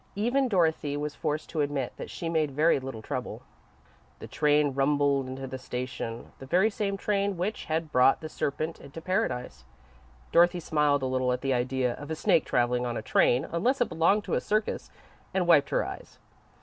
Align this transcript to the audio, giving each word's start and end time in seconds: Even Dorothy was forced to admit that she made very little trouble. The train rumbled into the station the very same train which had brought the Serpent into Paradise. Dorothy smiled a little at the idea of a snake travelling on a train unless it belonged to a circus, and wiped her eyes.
Even 0.15 0.47
Dorothy 0.47 0.97
was 0.97 1.13
forced 1.13 1.47
to 1.51 1.61
admit 1.61 1.93
that 1.97 2.09
she 2.09 2.27
made 2.27 2.49
very 2.49 2.79
little 2.79 3.03
trouble. 3.03 3.43
The 4.17 4.25
train 4.27 4.73
rumbled 4.73 5.27
into 5.27 5.45
the 5.45 5.59
station 5.59 6.31
the 6.39 6.47
very 6.47 6.71
same 6.71 6.97
train 6.97 7.37
which 7.37 7.65
had 7.65 7.91
brought 7.91 8.19
the 8.19 8.27
Serpent 8.27 8.81
into 8.81 8.99
Paradise. 8.99 9.63
Dorothy 10.31 10.59
smiled 10.59 11.03
a 11.03 11.05
little 11.05 11.31
at 11.31 11.41
the 11.41 11.53
idea 11.53 11.93
of 11.93 12.09
a 12.09 12.15
snake 12.15 12.45
travelling 12.45 12.83
on 12.83 12.97
a 12.97 13.03
train 13.03 13.45
unless 13.51 13.79
it 13.79 13.89
belonged 13.89 14.23
to 14.23 14.33
a 14.33 14.41
circus, 14.41 14.89
and 15.35 15.45
wiped 15.45 15.69
her 15.69 15.85
eyes. 15.85 16.17